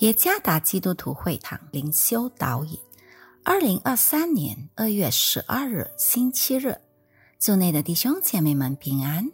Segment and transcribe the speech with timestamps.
[0.00, 2.78] 耶加达基督徒会堂灵修导引，
[3.44, 6.80] 二零二三年二月十二日星期日，
[7.38, 9.30] 祝内的弟兄姐妹们平安。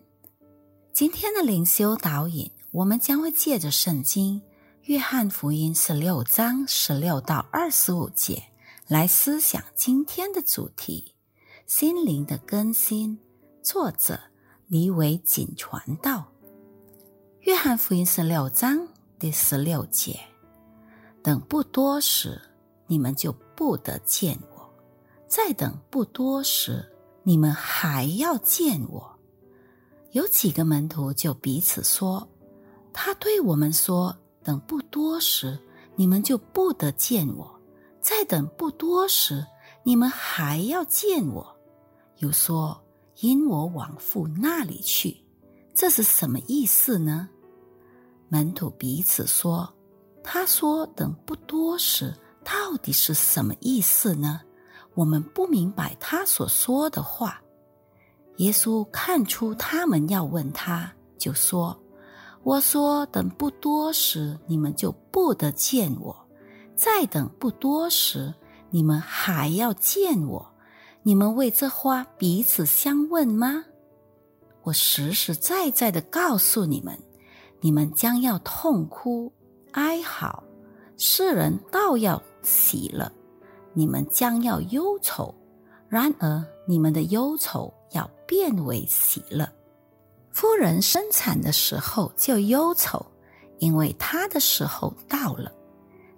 [0.92, 4.40] 今天的灵修导引，我们将会借着圣经
[4.82, 8.42] 《约翰福音》十六章十六到二十五节
[8.88, 11.14] 来思想今天的主题：
[11.68, 13.16] 心灵的更新。
[13.62, 14.18] 作者
[14.66, 16.18] 李伟锦传道，
[17.42, 20.18] 《约翰福音》十六章第十六节。
[21.26, 22.40] 等不多时，
[22.86, 24.60] 你们就不得见我；
[25.26, 26.88] 再等不多时，
[27.24, 29.18] 你们还要见我。
[30.12, 32.28] 有几个门徒就彼此说
[32.94, 35.58] ：“他对我们说，等不多时，
[35.96, 37.44] 你们就不得见我；
[38.00, 39.44] 再等不多时，
[39.82, 41.44] 你们还要见我。”
[42.18, 42.80] 又说
[43.18, 45.20] ：“因我往父那里去。”
[45.74, 47.28] 这是什么意思呢？
[48.28, 49.68] 门徒彼此说。
[50.28, 52.12] 他说：“等不多时，
[52.44, 54.40] 到底是什么意思呢？
[54.94, 57.40] 我们不明白他所说的话。”
[58.38, 61.80] 耶稣看出他们要问他，就说
[62.42, 66.12] ：“我说等不多时，你们就不得见我；
[66.74, 68.34] 再等不多时，
[68.70, 70.52] 你们还要见我。
[71.04, 73.64] 你们为这话彼此相问吗？
[74.64, 76.98] 我实实在在的告诉你们，
[77.60, 79.32] 你们将要痛哭。”
[79.76, 80.42] 哀嚎，
[80.96, 83.12] 世人倒要喜乐，
[83.74, 85.34] 你们将要忧愁；
[85.86, 89.46] 然而你们的忧愁要变为喜乐。
[90.30, 93.04] 夫人生产的时候就忧愁，
[93.58, 95.50] 因为她的时候到了；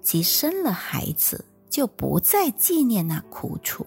[0.03, 3.85] 即生了孩子，就不再纪念那苦楚，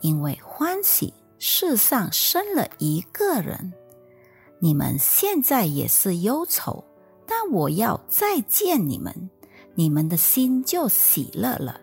[0.00, 3.72] 因为欢喜世上生了一个人。
[4.58, 6.82] 你们现在也是忧愁。
[7.50, 9.30] 我要再见你们，
[9.74, 11.80] 你们的心就喜乐了。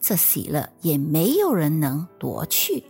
[0.00, 2.84] 这喜乐也没有人能夺去。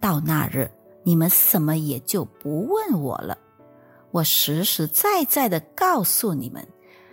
[0.00, 0.70] 到那日，
[1.02, 3.38] 你们什么也就不问我了。
[4.10, 6.66] 我实实在在的告诉你们：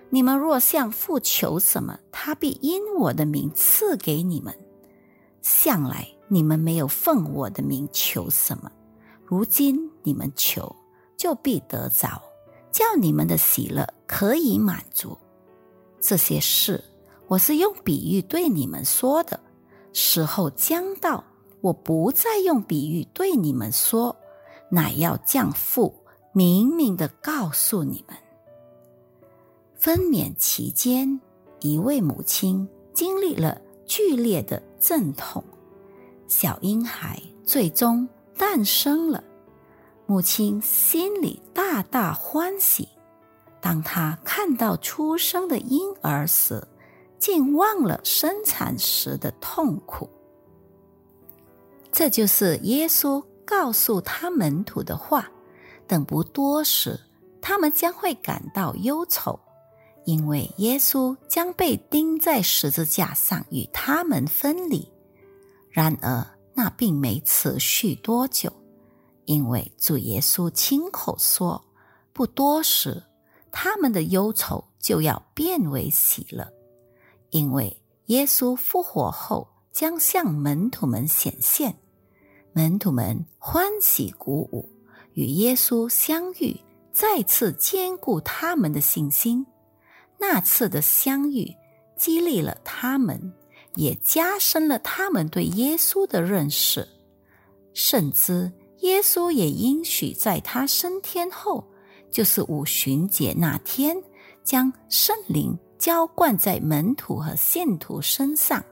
[0.10, 4.54] 你们若向父求什么，他必因我的名赐给你们。
[5.42, 8.72] 向来你们没有奉我的名求什么，
[9.26, 10.76] 如今你们求，
[11.18, 12.22] 就必得着。
[12.72, 15.18] 叫你们的喜乐可以满足。
[16.00, 16.84] 这些事，
[17.28, 19.40] 我是用比喻对你们说的。
[19.94, 21.24] 时候将到，
[21.60, 24.16] 我不再用比喻对你们说，
[24.70, 25.94] 乃要降父
[26.32, 28.18] 明明的告诉你们。
[29.76, 31.20] 分娩期间，
[31.60, 35.44] 一位母亲经历了剧烈的阵痛，
[36.28, 39.22] 小婴孩最终诞生了。
[40.12, 42.86] 母亲心里大大欢喜，
[43.62, 46.62] 当她看到出生的婴儿时，
[47.18, 50.10] 竟忘了生产时的痛苦。
[51.94, 55.32] 这就是耶稣告诉他门徒的话：
[55.88, 57.00] 等不多时，
[57.42, 59.40] 他们将会感到忧愁，
[60.04, 64.86] 因为耶稣将被钉在十字架上与他们分离。
[65.70, 68.52] 然而，那并没持续多久。
[69.32, 71.64] 因为主耶稣亲口说
[72.12, 73.02] ：“不多时，
[73.50, 76.46] 他们的忧愁就要变为喜乐。”
[77.32, 81.74] 因为耶稣复活后将向门徒们显现，
[82.52, 84.70] 门徒们欢喜鼓舞，
[85.14, 86.60] 与耶稣相遇，
[86.92, 89.46] 再次坚固他们的信心。
[90.20, 91.56] 那次的相遇
[91.96, 93.34] 激励了他们，
[93.76, 96.86] 也加深了他们对耶稣的认识，
[97.74, 98.52] 甚至。
[98.82, 101.64] 耶稣也应许在他升天后，
[102.12, 103.96] 就是五旬节那天，
[104.44, 108.64] 将圣灵浇灌在门徒和信徒身上。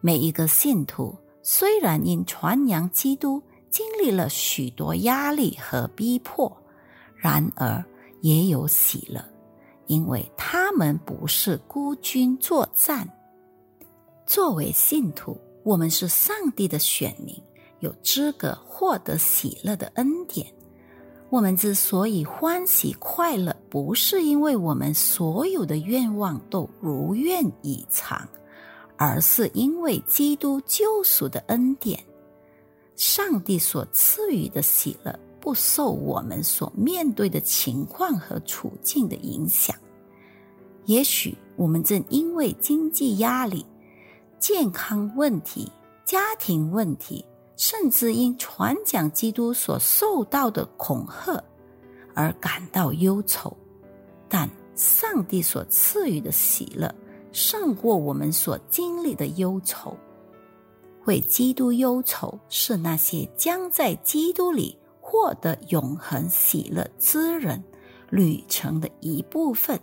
[0.00, 6.56] 每一个信徒虽然因传扬基督经历了许多压力和逼迫，
[7.16, 7.84] 然而
[8.20, 9.24] 也有喜乐，
[9.86, 13.08] 因为他们不是孤军作战。
[14.24, 17.34] 作为信徒，我们是上帝的选民。
[17.82, 20.46] 有资格获得喜乐的恩典。
[21.30, 28.28] 我们之所以欢喜快乐，不是因为我们所有的愿望都如愿以偿，
[28.96, 31.98] 而是因为基督救赎的恩典。
[32.94, 39.74] 上帝所赐予的喜乐，不受我们所面对的情况和处境的影响。
[40.84, 43.66] 也许我们正因为经济压力、
[44.38, 45.72] 健康问题、
[46.04, 47.24] 家庭问题。
[47.56, 51.42] 甚至因传讲基督所受到的恐吓
[52.14, 53.56] 而感到忧愁，
[54.28, 56.92] 但上帝所赐予的喜乐
[57.30, 59.96] 胜过我们所经历的忧愁。
[61.04, 67.62] 为基督忧愁，是那些将在基督里获得永恒喜乐之人
[68.08, 69.78] 旅程的一部分。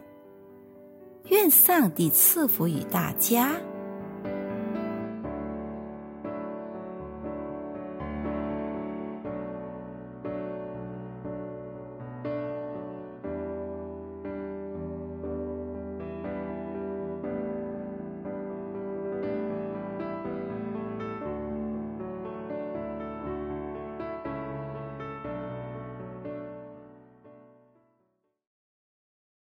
[1.26, 3.60] 愿上帝赐福于大家。